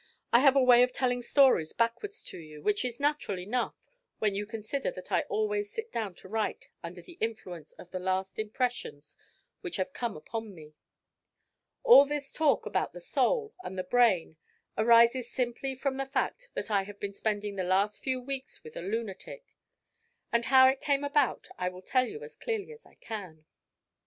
I 0.33 0.39
have 0.39 0.55
a 0.55 0.63
way 0.63 0.81
of 0.81 0.91
telling 0.91 1.21
stories 1.21 1.73
backwards 1.73 2.23
to 2.23 2.39
you, 2.39 2.63
which 2.63 2.83
is 2.83 2.99
natural 2.99 3.37
enough 3.37 3.75
when 4.17 4.33
you 4.33 4.47
consider 4.47 4.89
that 4.89 5.11
I 5.11 5.21
always 5.29 5.71
sit 5.71 5.91
down 5.91 6.15
to 6.15 6.27
write 6.27 6.69
under 6.81 7.03
the 7.03 7.19
influence 7.21 7.73
of 7.73 7.91
the 7.91 7.99
last 7.99 8.39
impressions 8.39 9.15
which 9.59 9.75
have 9.75 9.93
come 9.93 10.17
upon 10.17 10.55
me. 10.55 10.73
All 11.83 12.03
this 12.05 12.31
talk 12.31 12.65
about 12.65 12.93
the 12.93 12.99
soul 12.99 13.53
and 13.63 13.77
the 13.77 13.83
brain 13.83 14.37
arises 14.75 15.29
simply 15.29 15.75
from 15.75 15.97
the 15.97 16.07
fact 16.07 16.49
that 16.55 16.71
I 16.71 16.81
have 16.81 16.99
been 16.99 17.13
spending 17.13 17.55
the 17.55 17.63
last 17.63 18.01
few 18.01 18.19
weeks 18.19 18.63
with 18.63 18.75
a 18.75 18.81
lunatic. 18.81 19.55
And 20.31 20.45
how 20.45 20.67
it 20.67 20.81
came 20.81 21.03
about 21.03 21.47
I 21.59 21.69
will 21.69 21.83
tell 21.83 22.07
you 22.07 22.23
as 22.23 22.35
clearly 22.35 22.71
as 22.73 22.87
I 22.87 22.95
can. 22.95 23.45